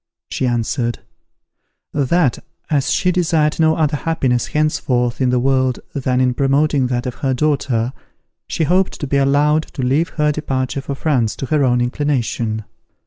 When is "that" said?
1.93-2.39, 6.87-7.05